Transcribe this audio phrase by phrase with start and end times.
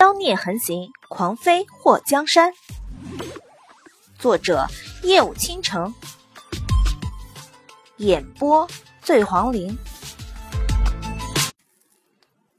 [0.00, 2.52] 妖孽横行，狂飞祸江山。
[4.16, 4.64] 作者：
[5.02, 5.92] 夜舞倾城，
[7.96, 8.68] 演播：
[9.02, 9.76] 醉黄林。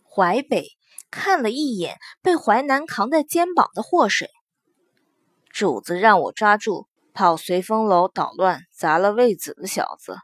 [0.04, 0.68] 淮北
[1.10, 4.30] 看了一眼被淮南扛在肩膀的祸水，
[5.50, 10.18] 主子让我抓住跑随风楼捣乱、砸了魏子的小子。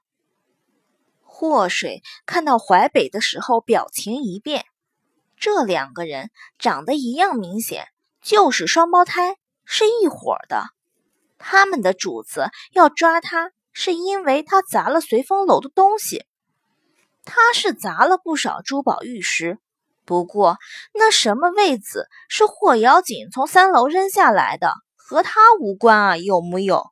[1.24, 4.66] 祸水看到淮北的时候，表情一变。
[5.46, 7.86] 这两个人长得一样明显，
[8.20, 10.64] 就是双胞胎，是一伙的。
[11.38, 16.26] 他们的主子要抓他，是因为他砸了随风楼的东西。
[17.26, 19.60] 他是砸了不少珠宝玉石，
[20.04, 20.58] 不过
[20.96, 26.88] 那什么位子是霍妖精从三楼扔下来的，和他无关啊，有木有？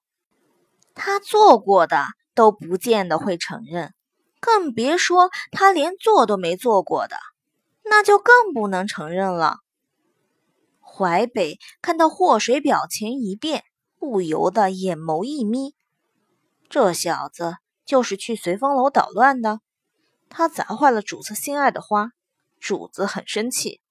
[0.93, 3.95] 他做过的都不见得会承认。
[4.39, 7.15] 更别说他连做都没做过的，
[7.83, 9.57] 那就更不能承认了。
[10.81, 13.63] 淮北看到祸水表情一变，
[13.99, 15.75] 不由得眼眸一眯。
[16.69, 19.59] 这小子就是去随风楼捣乱的，
[20.29, 22.11] 他砸坏了主子心爱的花，
[22.59, 23.81] 主子很生气。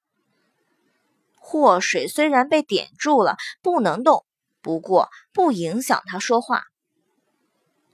[1.37, 4.25] 祸水虽然被点住了，不能动，
[4.61, 6.65] 不过不影响他说话。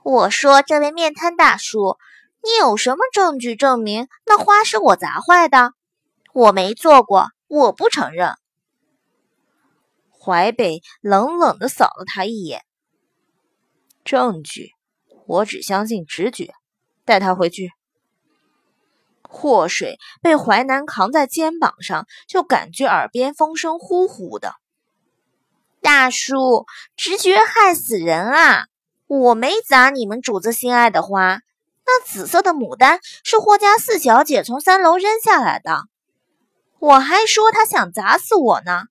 [0.03, 1.97] 我说：“这位面瘫大叔。”
[2.41, 5.73] 你有什么证据证明那花是我砸坏的？
[6.39, 8.37] 我没做过，我不承认。
[10.21, 12.63] 淮北冷冷的扫了他一眼。
[14.05, 14.71] 证据，
[15.27, 16.55] 我只相信直觉。
[17.05, 17.73] 带他回去。
[19.29, 24.55] 祸水被淮南扛在肩膀上，就感觉耳边风声呼呼的。
[25.83, 26.67] 大叔，
[26.97, 28.67] 直觉害死人啊！
[29.09, 31.41] 我没砸你们主子心爱的花。
[31.85, 35.89] 那紫色的牡丹是霍家四小姐从三楼扔下来的，
[36.79, 38.85] 我还说他想砸死我呢。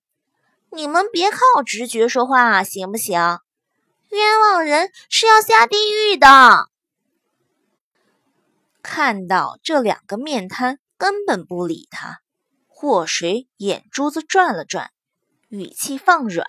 [0.70, 3.38] 你们别靠直觉说话，行不行？
[4.10, 6.68] 冤枉人是要下地狱的。
[8.82, 12.20] 看到这两个面瘫根本不理他，
[12.66, 14.90] 祸水眼珠子转了转，
[15.48, 16.46] 语气放软：“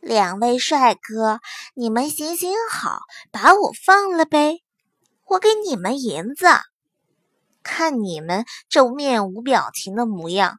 [0.00, 1.40] 两位帅哥，
[1.74, 4.62] 你们行行好，把我放了呗。”
[5.26, 6.46] 我给你们银子，
[7.62, 10.58] 看你们这面无表情的模样，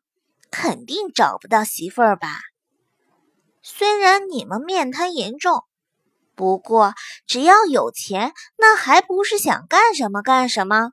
[0.50, 2.40] 肯定找不到媳妇儿吧？
[3.62, 5.64] 虽然你们面瘫严重，
[6.36, 6.94] 不过
[7.26, 10.92] 只要有钱，那还不是想干什么干什么？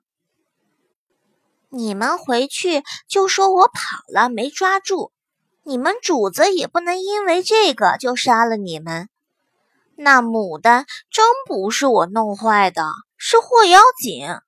[1.69, 3.81] 你们回去就说我跑
[4.11, 5.11] 了没抓住，
[5.63, 9.09] 你们主子也不能因为这个就杀了你们。
[9.95, 12.83] 那牡丹真不是我弄坏的。
[13.21, 14.39] 是霍妖精，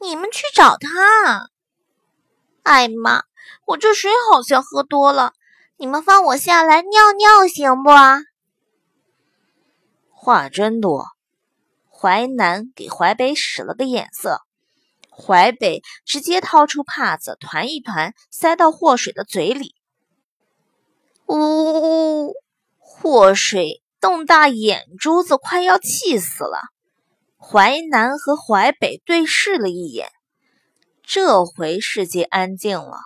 [0.00, 1.50] 你们去找他。
[2.62, 3.24] 哎妈，
[3.66, 5.34] 我这水好像喝多了，
[5.76, 7.90] 你们放我下来尿尿行不？
[10.10, 11.06] 话真多。
[11.90, 14.40] 淮南给淮北使了个眼色，
[15.10, 19.74] 淮北直接掏出帕子，团一团塞到祸水的嘴里。
[21.26, 22.34] 呜呜呜！
[22.78, 26.58] 祸水瞪大眼珠子，快要气死了。
[27.42, 30.10] 淮南和淮北对视了一眼，
[31.02, 32.98] 这回世界安静了。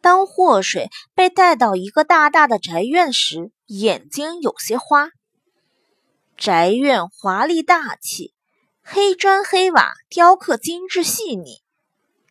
[0.00, 5.10] 当祸水被带到一个大大的宅院时，眼睛有些花。
[6.36, 8.32] 宅院华丽大气，
[8.82, 11.56] 黑砖黑瓦，雕刻精致细腻。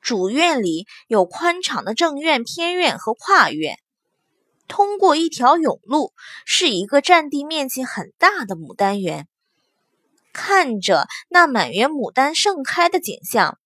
[0.02, 3.78] 主院里有宽敞的正院、偏院和跨院，
[4.70, 6.14] 通过一条甬路，
[6.46, 9.28] 是一个占地面积很大的牡丹园。
[10.36, 13.58] 看着那满园牡丹盛开的景象，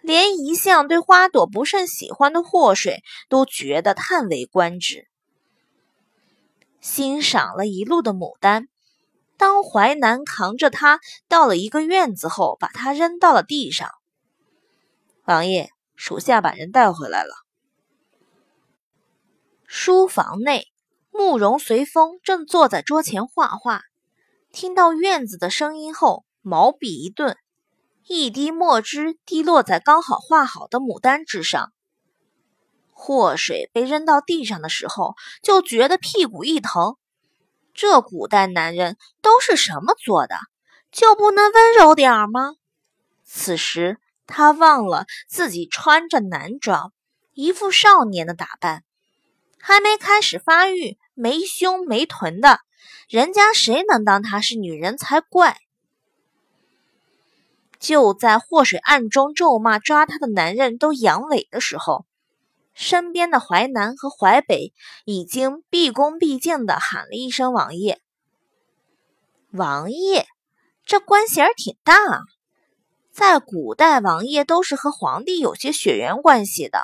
[0.00, 5.06] 连一向对花朵不甚喜欢的祸水都觉得叹为观止。
[6.80, 8.68] 欣赏了一路的牡丹，
[9.36, 10.98] 当淮南扛着它
[11.28, 13.90] 到了一个院子后，把它扔到了地上。
[15.26, 17.34] 王爷，属下把人带回来了。
[19.66, 20.68] 书房内，
[21.10, 23.82] 慕容随风正坐在桌前画画。
[24.52, 27.36] 听到院子的声音后，毛笔一顿，
[28.06, 31.72] 一滴墨汁滴落在刚好画好的牡丹之上。
[32.90, 36.96] 祸水被扔到地上的时候，就觉得屁股一疼。
[37.74, 40.36] 这古代男人都是什么做的，
[40.90, 42.54] 就不能温柔点儿吗？
[43.22, 46.92] 此时他忘了自己穿着男装，
[47.34, 48.82] 一副少年的打扮，
[49.60, 52.60] 还没开始发育，没胸没臀的。
[53.08, 55.56] 人家谁能当她是女人才怪！
[57.78, 62.04] 就在祸水暗中咒骂抓她的男人都阳痿的时候，
[62.74, 64.74] 身边的淮南和淮北
[65.06, 67.98] 已经毕恭毕敬地喊了一声“王爷”。
[69.52, 70.26] 王爷，
[70.84, 72.20] 这官衔儿挺大啊！
[73.10, 76.82] 在古代，王爷都是和皇帝有些血缘关系的。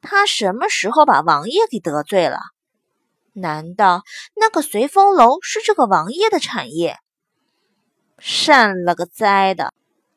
[0.00, 2.38] 他什么时候把王爷给得罪了？
[3.32, 4.02] 难道
[4.36, 6.98] 那个随风楼是这个王爷的产业？
[8.18, 9.72] 善了个灾的！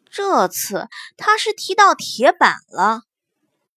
[0.10, 3.02] 这次他是踢到铁板了。